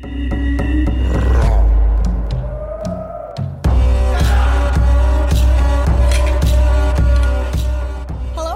[0.00, 0.10] Hello,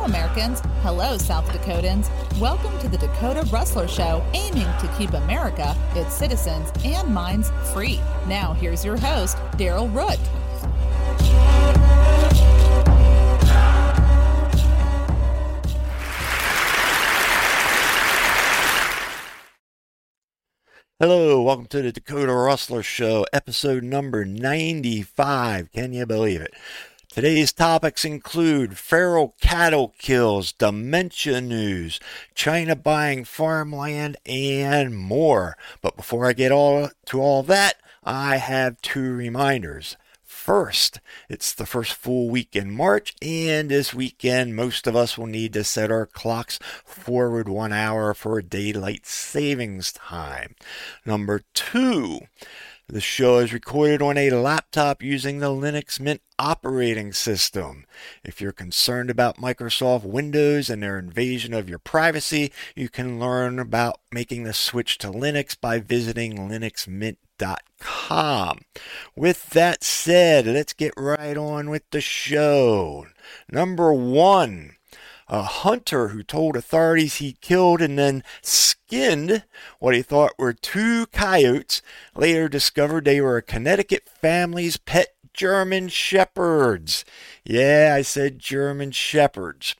[0.04, 0.60] Americans.
[0.82, 2.08] Hello, South Dakotans.
[2.38, 7.98] Welcome to the Dakota Rustler Show, aiming to keep America, its citizens, and minds free.
[8.28, 10.20] Now, here's your host, Daryl Root.
[21.02, 25.72] Hello, welcome to the Dakota Rustler Show, episode number 95.
[25.72, 26.54] Can you believe it?
[27.08, 31.98] Today's topics include feral cattle kills, dementia news,
[32.36, 35.56] China buying farmland, and more.
[35.80, 39.96] But before I get all to all that, I have two reminders.
[40.44, 45.28] First, it's the first full week in March, and this weekend, most of us will
[45.28, 50.56] need to set our clocks forward one hour for daylight savings time.
[51.06, 52.22] Number two,
[52.88, 57.86] the show is recorded on a laptop using the Linux Mint operating system.
[58.24, 63.60] If you're concerned about Microsoft Windows and their invasion of your privacy, you can learn
[63.60, 67.31] about making the switch to Linux by visiting linuxmint.com.
[69.16, 73.06] With that said, let's get right on with the show.
[73.50, 74.76] Number one
[75.32, 79.44] a hunter who told authorities he killed and then skinned
[79.78, 81.80] what he thought were two coyotes
[82.14, 87.06] later discovered they were a Connecticut family's pet German shepherds.
[87.44, 89.74] Yeah, I said German shepherds.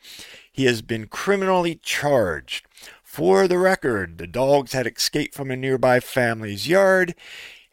[0.50, 2.66] He has been criminally charged.
[3.12, 7.14] For the record, the dogs had escaped from a nearby family's yard,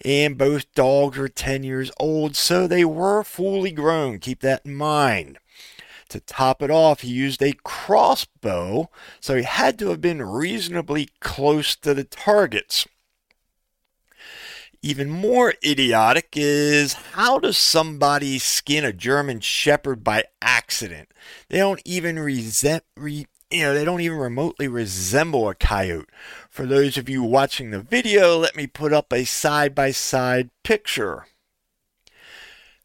[0.04, 4.20] and both dogs were 10 years old, so they were fully grown.
[4.20, 5.38] Keep that in mind.
[6.10, 8.90] To top it off, he used a crossbow,
[9.22, 12.86] so he had to have been reasonably close to the targets.
[14.82, 21.08] Even more idiotic is how does somebody skin a German Shepherd by accident?
[21.48, 26.10] They don't even resent, re, you know, they don't even remotely resemble a coyote.
[26.50, 30.52] For those of you watching the video, let me put up a side by side
[30.64, 31.26] picture.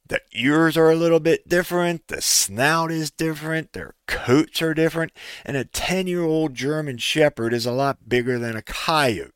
[0.06, 5.12] The ears are a little bit different, the snout is different, their coats are different,
[5.46, 9.32] and a 10 year old German Shepherd is a lot bigger than a coyote.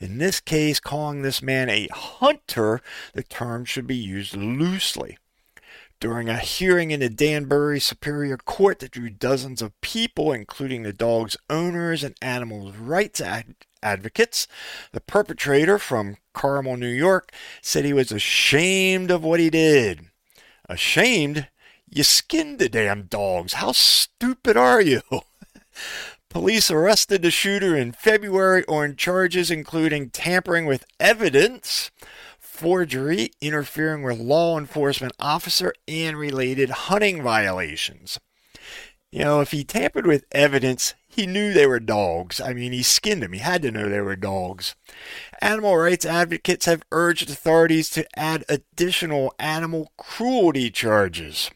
[0.00, 2.82] In this case, calling this man a hunter,
[3.14, 5.16] the term should be used loosely.
[6.02, 10.92] During a hearing in the Danbury Superior Court that drew dozens of people, including the
[10.92, 13.54] dog's owners and animal rights ad-
[13.84, 14.48] advocates,
[14.90, 17.30] the perpetrator from Carmel, New York,
[17.60, 20.10] said he was ashamed of what he did.
[20.68, 21.46] Ashamed?
[21.88, 23.52] You skinned the damn dogs.
[23.52, 25.02] How stupid are you?
[26.28, 31.92] Police arrested the shooter in February on charges including tampering with evidence,
[32.62, 38.20] forgery, interfering with law enforcement officer, and related hunting violations.
[39.10, 42.40] You know, if he tampered with evidence, he knew they were dogs.
[42.40, 43.32] I mean, he skinned them.
[43.32, 44.76] He had to know they were dogs.
[45.42, 51.50] Animal rights advocates have urged authorities to add additional animal cruelty charges.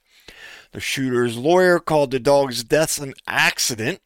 [0.73, 4.01] The shooter's lawyer called the dog's deaths an accident,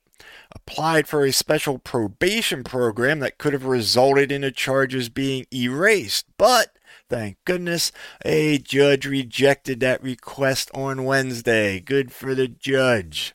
[0.54, 6.26] applied for a special probation program that could have resulted in the charges being erased,
[6.36, 6.76] but
[7.10, 7.91] Thank goodness
[8.25, 11.81] a judge rejected that request on Wednesday.
[11.81, 13.34] Good for the judge.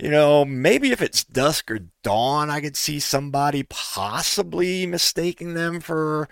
[0.00, 5.78] You know, maybe if it's dusk or dawn, I could see somebody possibly mistaking them
[5.78, 6.28] for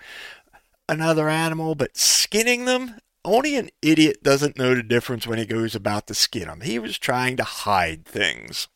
[0.89, 5.75] another animal, but skinning them, only an idiot doesn't know the difference when he goes
[5.75, 6.59] about to skin them.
[6.59, 8.67] He was trying to hide things.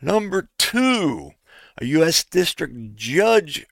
[0.00, 1.32] Number two,
[1.76, 2.22] a U.S.
[2.22, 3.66] District Judge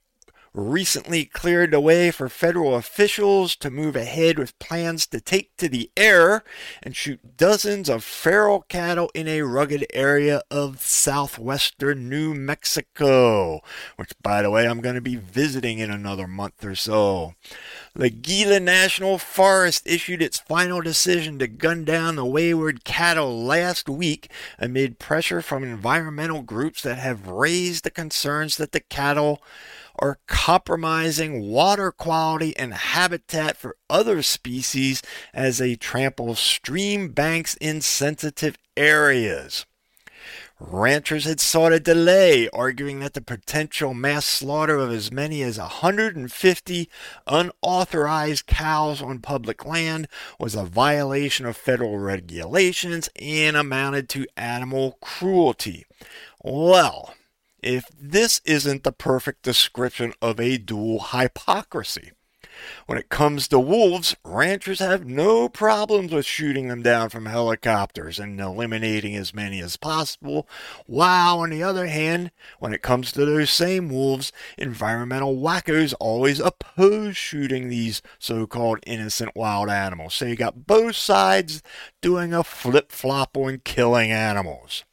[0.58, 5.68] recently cleared the way for federal officials to move ahead with plans to take to
[5.68, 6.42] the air
[6.82, 13.60] and shoot dozens of feral cattle in a rugged area of southwestern New Mexico,
[13.96, 17.34] which, by the way, I'm going to be visiting in another month or so.
[17.94, 23.88] The Gila National Forest issued its final decision to gun down the wayward cattle last
[23.88, 29.42] week amid pressure from environmental groups that have raised the concerns that the cattle
[29.98, 35.02] are compromising water quality and habitat for other species
[35.32, 39.66] as they trample stream banks in sensitive areas.
[40.60, 45.56] Ranchers had sought a delay, arguing that the potential mass slaughter of as many as
[45.56, 46.90] 150
[47.28, 50.08] unauthorized cows on public land
[50.40, 55.86] was a violation of federal regulations and amounted to animal cruelty.
[56.42, 57.14] Well,
[57.62, 62.12] if this isn't the perfect description of a dual hypocrisy.
[62.86, 68.18] When it comes to wolves, ranchers have no problems with shooting them down from helicopters
[68.18, 70.48] and eliminating as many as possible,
[70.86, 76.40] while on the other hand, when it comes to those same wolves, environmental wackos always
[76.40, 80.14] oppose shooting these so called innocent wild animals.
[80.14, 81.62] So you got both sides
[82.00, 84.84] doing a flip flop on killing animals.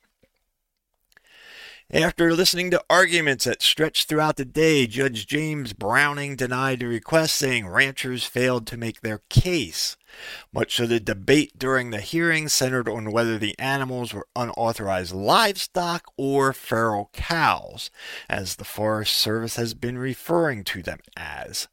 [1.96, 7.38] After listening to arguments that stretched throughout the day, Judge James Browning denied the request,
[7.38, 9.96] saying ranchers failed to make their case.
[10.52, 16.12] Much of the debate during the hearing centered on whether the animals were unauthorized livestock
[16.18, 17.90] or feral cows,
[18.28, 21.70] as the Forest Service has been referring to them as.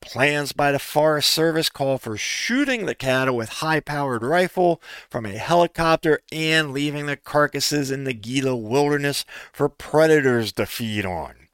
[0.00, 4.80] Plans by the Forest Service call for shooting the cattle with high powered rifle
[5.10, 11.04] from a helicopter and leaving the carcasses in the Gila wilderness for predators to feed
[11.04, 11.48] on.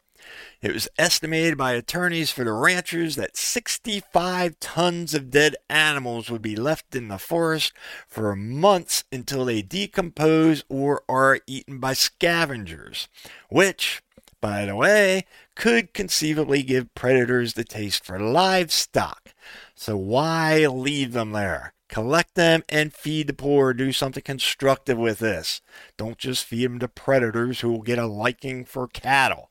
[0.64, 6.40] It was estimated by attorneys for the ranchers that 65 tons of dead animals would
[6.40, 7.74] be left in the forest
[8.08, 13.08] for months until they decompose or are eaten by scavengers,
[13.50, 14.02] which,
[14.44, 15.24] by the way,
[15.56, 19.32] could conceivably give predators the taste for livestock.
[19.74, 21.72] So why leave them there?
[21.88, 23.72] Collect them and feed the poor.
[23.72, 25.62] Do something constructive with this.
[25.96, 29.48] Don't just feed them to predators who will get a liking for cattle.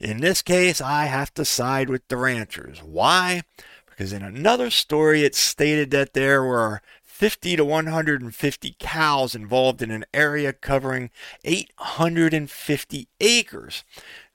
[0.00, 2.80] In this case, I have to side with the ranchers.
[2.82, 3.42] Why?
[3.88, 6.82] Because in another story, it stated that there were
[7.16, 11.08] 50 to 150 cows involved in an area covering
[11.44, 13.84] 850 acres.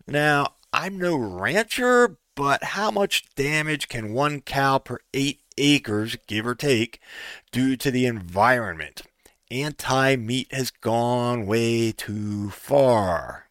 [0.08, 6.48] Now, I'm no rancher, but how much damage can one cow per eight acres, give
[6.48, 7.00] or take,
[7.52, 9.04] do to the environment?
[9.52, 13.46] Anti meat has gone way too far.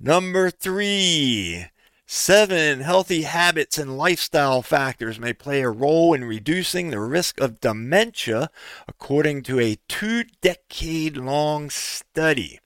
[0.00, 1.66] Number three,
[2.14, 7.58] Seven healthy habits and lifestyle factors may play a role in reducing the risk of
[7.58, 8.50] dementia,
[8.86, 12.60] according to a two decade long study.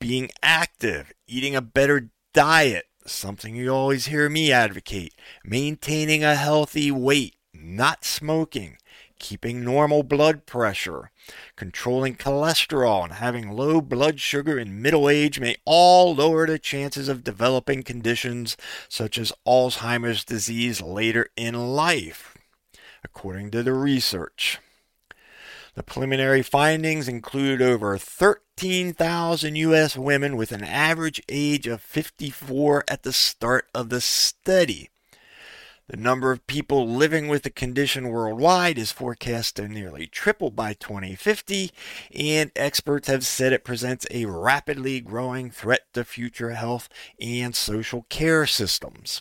[0.00, 5.12] Being active, eating a better diet, something you always hear me advocate,
[5.44, 8.78] maintaining a healthy weight, not smoking,
[9.18, 11.10] keeping normal blood pressure,
[11.56, 17.08] controlling cholesterol, and having low blood sugar in middle age may all lower the chances
[17.08, 18.56] of developing conditions
[18.88, 22.36] such as Alzheimer's disease later in life,
[23.02, 24.58] according to the research.
[25.76, 29.96] The preliminary findings include over 13,000 U.S.
[29.96, 34.88] women with an average age of 54 at the start of the study.
[35.88, 40.74] The number of people living with the condition worldwide is forecast to nearly triple by
[40.74, 41.70] 2050,
[42.12, 46.88] and experts have said it presents a rapidly growing threat to future health
[47.20, 49.20] and social care systems.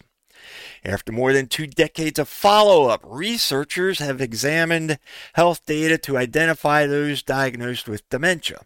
[0.83, 4.97] After more than two decades of follow up, researchers have examined
[5.33, 8.61] health data to identify those diagnosed with dementia.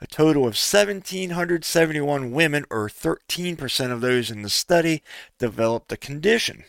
[0.00, 5.02] A total of 1,771 women, or 13% of those in the study,
[5.38, 6.64] developed the condition.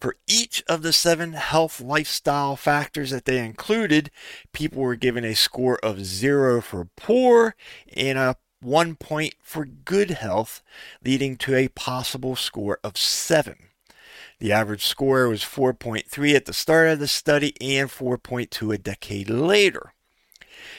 [0.00, 4.10] For each of the seven health lifestyle factors that they included,
[4.52, 7.56] people were given a score of zero for poor
[7.96, 10.62] and a one point for good health,
[11.04, 13.56] leading to a possible score of seven.
[14.38, 19.28] The average score was 4.3 at the start of the study and 4.2 a decade
[19.28, 19.94] later.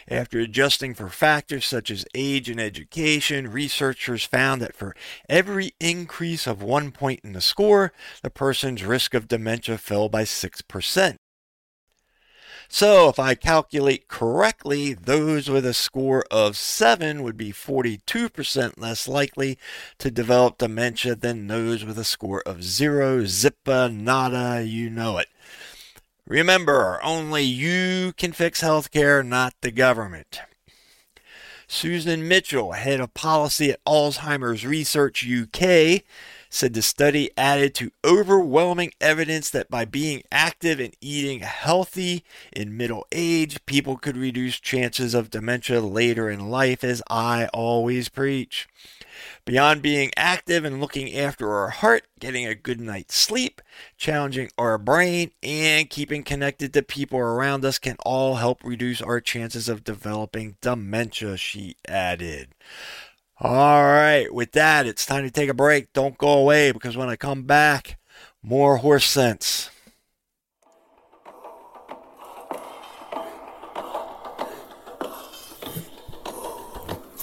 [0.08, 4.96] After adjusting for factors such as age and education, researchers found that for
[5.27, 7.91] every increase of one point in the score,
[8.22, 11.15] the person's risk of dementia fell by 6%.
[12.72, 19.08] So, if I calculate correctly, those with a score of 7 would be 42% less
[19.08, 19.58] likely
[19.98, 23.24] to develop dementia than those with a score of 0.
[23.24, 25.29] Zippa, nada, you know it.
[26.30, 30.40] Remember, only you can fix healthcare, not the government.
[31.68, 36.04] Susan Mitchell, head of policy at Alzheimer's Research UK,
[36.48, 42.24] said the study added to overwhelming evidence that by being active and eating healthy
[42.56, 48.08] in middle age, people could reduce chances of dementia later in life, as I always
[48.08, 48.68] preach.
[49.46, 53.62] Beyond being active and looking after our heart, getting a good night's sleep,
[53.98, 59.20] challenging our brain, and keeping connected to people around us can all help reduce our
[59.20, 62.50] chances of developing dementia, she added.
[63.40, 65.94] All right, with that, it's time to take a break.
[65.94, 67.98] Don't go away because when I come back,
[68.44, 69.70] more horse sense.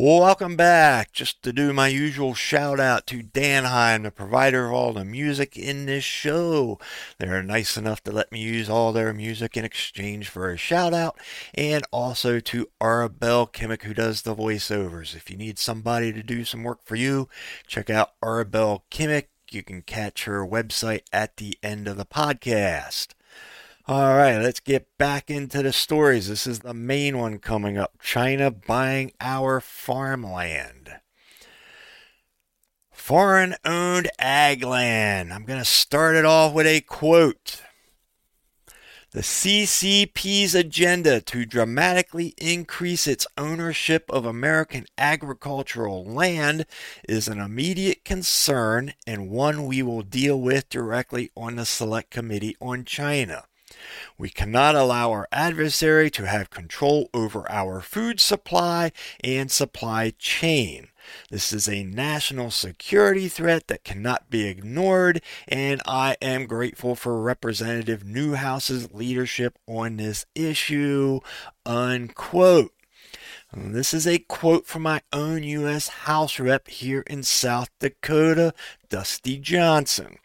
[0.00, 1.10] Welcome back.
[1.10, 5.56] Just to do my usual shout out to Danheim, the provider of all the music
[5.56, 6.78] in this show.
[7.18, 10.94] They're nice enough to let me use all their music in exchange for a shout
[10.94, 11.18] out.
[11.52, 15.16] And also to Arabelle Kimmick, who does the voiceovers.
[15.16, 17.28] If you need somebody to do some work for you,
[17.66, 19.26] check out Arabelle Kimmick.
[19.50, 23.14] You can catch her website at the end of the podcast.
[23.90, 26.28] All right, let's get back into the stories.
[26.28, 31.00] This is the main one coming up China buying our farmland.
[32.92, 35.32] Foreign owned ag land.
[35.32, 37.62] I'm going to start it off with a quote.
[39.12, 46.66] The CCP's agenda to dramatically increase its ownership of American agricultural land
[47.08, 52.54] is an immediate concern and one we will deal with directly on the Select Committee
[52.60, 53.44] on China.
[54.16, 58.92] We cannot allow our adversary to have control over our food supply
[59.22, 60.88] and supply chain.
[61.30, 67.20] This is a national security threat that cannot be ignored, and I am grateful for
[67.20, 71.20] Representative Newhouse's leadership on this issue.
[71.64, 72.72] Unquote.
[73.54, 75.88] This is a quote from my own U.S.
[75.88, 78.52] House rep here in South Dakota,
[78.90, 80.18] Dusty Johnson.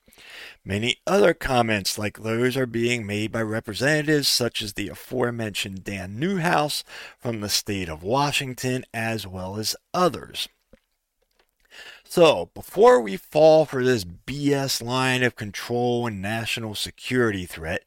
[0.65, 6.19] Many other comments like those are being made by representatives such as the aforementioned Dan
[6.19, 6.83] Newhouse
[7.19, 10.47] from the state of Washington, as well as others.
[12.05, 17.83] So, before we fall for this BS line of control and national security threat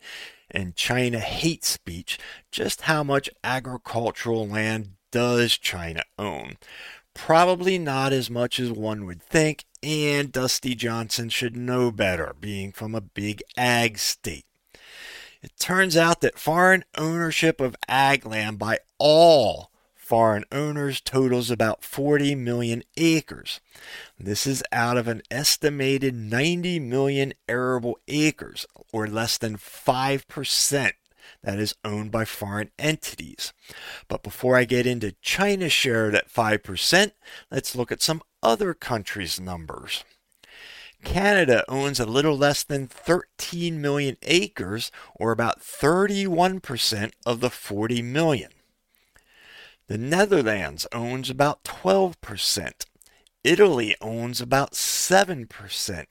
[0.50, 2.18] and China hate speech,
[2.50, 6.56] just how much agricultural land does China own?
[7.17, 12.73] Probably not as much as one would think, and Dusty Johnson should know better, being
[12.73, 14.45] from a big ag state.
[15.43, 21.83] It turns out that foreign ownership of ag land by all foreign owners totals about
[21.83, 23.61] 40 million acres.
[24.21, 30.93] This is out of an estimated 90 million arable acres, or less than 5%
[31.42, 33.52] that is owned by foreign entities.
[34.09, 37.12] But before I get into China's share at 5%,
[37.50, 40.04] let's look at some other countries' numbers.
[41.04, 48.02] Canada owns a little less than 13 million acres, or about 31% of the 40
[48.02, 48.50] million.
[49.88, 52.87] The Netherlands owns about 12%.
[53.47, 56.07] Italy owns about 7%.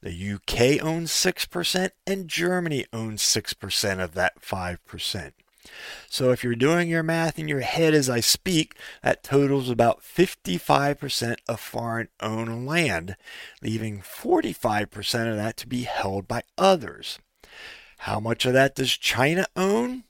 [0.00, 5.32] The UK owns 6%, and Germany owns 6% of that 5%.
[6.08, 10.00] So if you're doing your math in your head as I speak, that totals about
[10.00, 13.16] 55% of foreign owned land,
[13.62, 17.18] leaving 45% of that to be held by others.
[18.02, 20.04] How much of that does China own?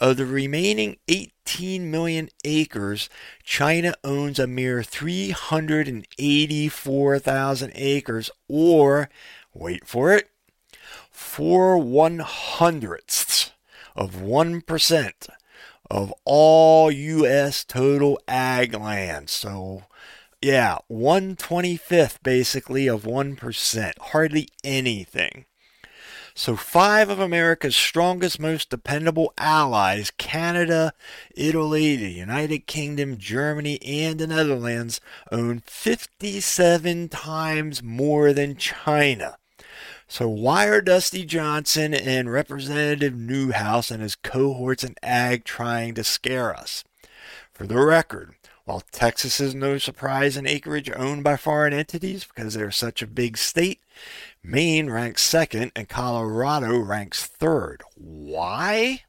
[0.00, 3.08] Of the remaining 18 million acres,
[3.44, 9.10] China owns a mere 384,000 acres, or,
[9.52, 10.30] wait for it,
[11.10, 13.52] four one hundredths
[13.94, 15.28] of 1%
[15.90, 17.64] of all U.S.
[17.64, 19.30] total ag land.
[19.30, 19.84] So,
[20.42, 25.44] yeah, 125th basically of 1%, hardly anything.
[26.36, 30.92] So, five of America's strongest, most dependable allies Canada,
[31.36, 35.00] Italy, the United Kingdom, Germany, and the Netherlands
[35.30, 39.36] own 57 times more than China.
[40.08, 46.02] So, why are Dusty Johnson and Representative Newhouse and his cohorts in ag trying to
[46.02, 46.82] scare us?
[47.54, 48.34] For the record,
[48.64, 53.06] while Texas is no surprise in acreage owned by foreign entities because they're such a
[53.06, 53.80] big state,
[54.42, 57.84] Maine ranks second and Colorado ranks third.
[57.94, 59.02] Why?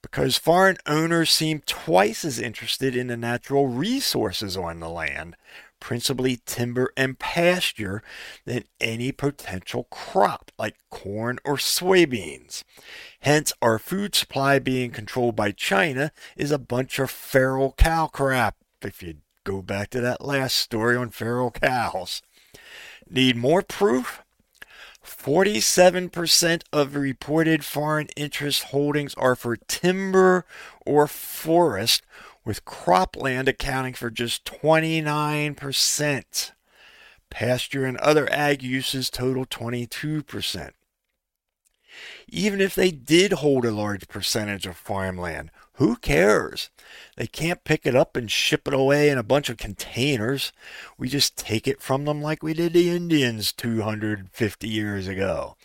[0.00, 5.36] Because foreign owners seem twice as interested in the natural resources on the land,
[5.80, 8.02] principally timber and pasture,
[8.44, 12.62] than any potential crop like corn or soybeans.
[13.20, 18.56] Hence, our food supply being controlled by China is a bunch of feral cow crap,
[18.82, 22.22] if you go back to that last story on feral cows.
[23.08, 24.22] Need more proof?
[25.04, 30.44] 47% of reported foreign interest holdings are for timber
[30.84, 32.02] or forest,
[32.46, 36.52] with cropland accounting for just 29%.
[37.28, 40.70] Pasture and other ag uses total 22%.
[42.28, 46.70] Even if they did hold a large percentage of farmland, who cares?
[47.16, 50.52] They can't pick it up and ship it away in a bunch of containers.
[50.96, 55.56] We just take it from them like we did the Indians 250 years ago.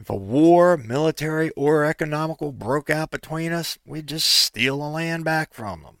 [0.00, 5.24] If a war, military, or economical broke out between us, we'd just steal the land
[5.24, 5.98] back from them.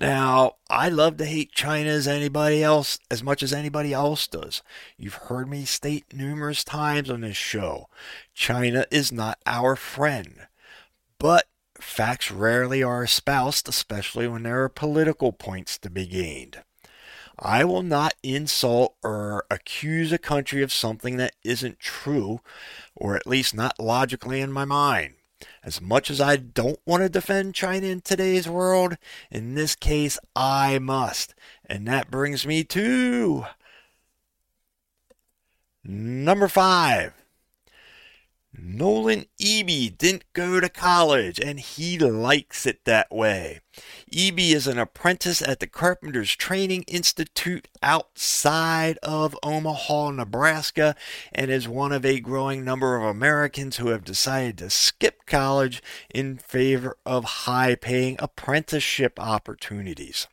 [0.00, 4.62] Now, I love to hate China as anybody else, as much as anybody else does.
[4.96, 7.88] You've heard me state numerous times on this show
[8.34, 10.46] China is not our friend.
[11.18, 11.46] But
[11.80, 16.62] facts rarely are espoused, especially when there are political points to be gained.
[17.38, 22.40] I will not insult or accuse a country of something that isn't true,
[22.96, 25.14] or at least not logically in my mind.
[25.62, 28.96] As much as I don't want to defend China in today's world,
[29.30, 31.34] in this case I must.
[31.64, 33.46] And that brings me to
[35.84, 37.12] number five.
[38.56, 43.60] Nolan Eby didn't go to college and he likes it that way.
[44.10, 50.96] Eby is an apprentice at the Carpenters Training Institute outside of Omaha, Nebraska,
[51.32, 55.82] and is one of a growing number of Americans who have decided to skip college
[56.14, 60.26] in favor of high paying apprenticeship opportunities.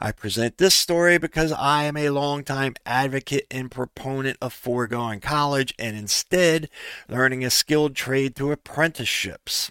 [0.00, 5.74] I present this story because I am a longtime advocate and proponent of foregoing college
[5.78, 6.68] and instead
[7.08, 9.70] learning a skilled trade through apprenticeships.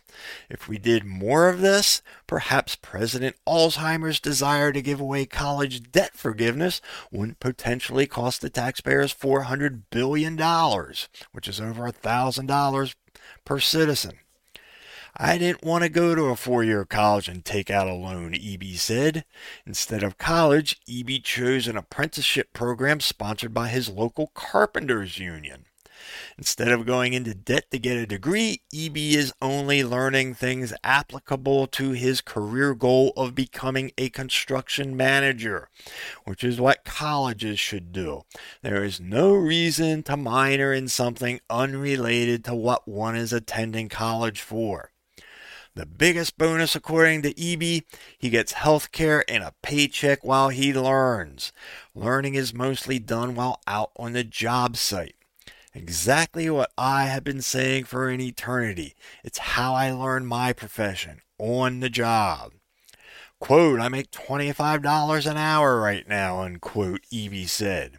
[0.49, 6.15] If we did more of this, perhaps President Alzheimer's desire to give away college debt
[6.15, 10.37] forgiveness wouldn't potentially cost the taxpayers $400 billion,
[11.31, 12.95] which is over $1,000
[13.45, 14.19] per citizen.
[15.21, 18.32] I didn't want to go to a four year college and take out a loan,
[18.32, 19.25] Eby said.
[19.65, 25.65] Instead of college, Eby chose an apprenticeship program sponsored by his local carpenters union.
[26.38, 31.67] Instead of going into debt to get a degree, Eby is only learning things applicable
[31.67, 35.67] to his career goal of becoming a construction manager,
[36.23, 38.21] which is what colleges should do.
[38.62, 44.39] There is no reason to minor in something unrelated to what one is attending college
[44.39, 44.91] for.
[45.75, 47.84] The biggest bonus, according to Eby,
[48.17, 51.53] he gets health care and a paycheck while he learns.
[51.95, 55.15] Learning is mostly done while out on the job site.
[55.73, 58.95] Exactly what I have been saying for an eternity.
[59.23, 62.53] It's how I learn my profession on the job.
[63.39, 67.98] Quote, I make $25 an hour right now, unquote, Eby said.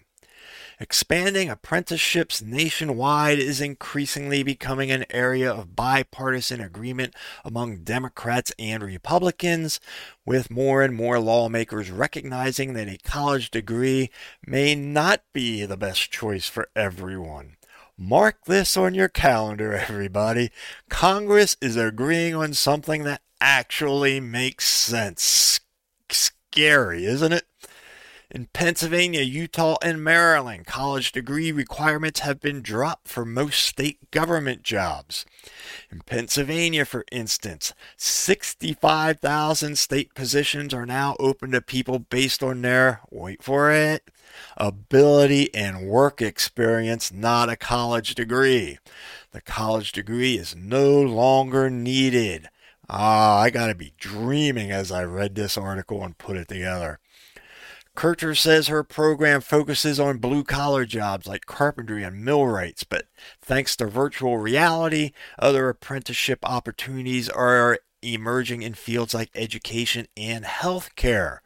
[0.83, 7.15] Expanding apprenticeships nationwide is increasingly becoming an area of bipartisan agreement
[7.45, 9.79] among Democrats and Republicans,
[10.25, 14.09] with more and more lawmakers recognizing that a college degree
[14.47, 17.59] may not be the best choice for everyone.
[17.99, 20.51] Mark this on your calendar, everybody.
[20.89, 25.61] Congress is agreeing on something that actually makes sense.
[26.09, 27.45] Scary, isn't it?
[28.33, 34.63] In Pennsylvania, Utah, and Maryland, college degree requirements have been dropped for most state government
[34.63, 35.27] jobs.
[35.91, 43.01] In Pennsylvania, for instance, 65,000 state positions are now open to people based on their,
[43.11, 44.09] wait for it,
[44.57, 48.79] ability and work experience, not a college degree.
[49.33, 52.49] The college degree is no longer needed.
[52.89, 57.01] Ah, I got to be dreaming as I read this article and put it together.
[57.97, 63.07] Kircher says her program focuses on blue collar jobs like carpentry and millwrights, but
[63.43, 71.39] thanks to virtual reality, other apprenticeship opportunities are emerging in fields like education and healthcare.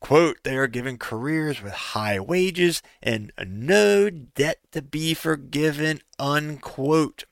[0.00, 7.24] Quote, they are given careers with high wages and no debt to be forgiven, unquote.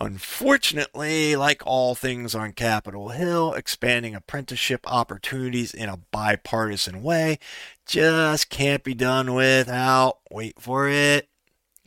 [0.00, 7.40] Unfortunately, like all things on Capitol Hill, expanding apprenticeship opportunities in a bipartisan way
[7.84, 11.28] just can't be done without, wait for it,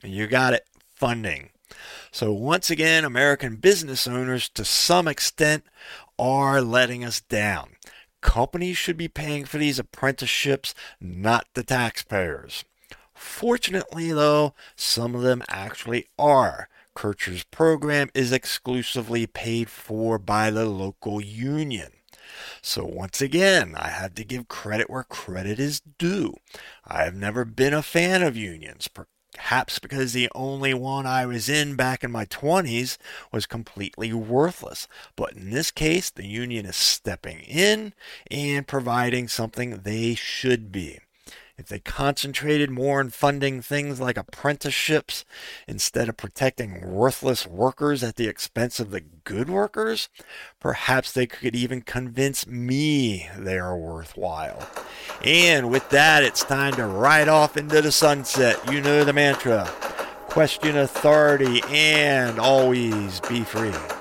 [0.03, 1.51] you got it, funding.
[2.11, 5.63] So, once again, American business owners, to some extent,
[6.19, 7.77] are letting us down.
[8.19, 12.65] Companies should be paying for these apprenticeships, not the taxpayers.
[13.13, 16.67] Fortunately, though, some of them actually are.
[16.95, 21.91] Kircher's program is exclusively paid for by the local union.
[22.61, 26.35] So, once again, I have to give credit where credit is due.
[26.85, 31.49] I have never been a fan of unions, perhaps because the only one I was
[31.49, 32.97] in back in my 20s
[33.31, 34.87] was completely worthless.
[35.15, 37.93] But in this case, the union is stepping in
[38.29, 40.99] and providing something they should be.
[41.61, 45.23] If they concentrated more on funding things like apprenticeships
[45.67, 50.09] instead of protecting worthless workers at the expense of the good workers,
[50.59, 54.67] perhaps they could even convince me they are worthwhile.
[55.23, 58.59] And with that, it's time to ride off into the sunset.
[58.71, 59.65] You know the mantra
[60.29, 64.00] question authority and always be free.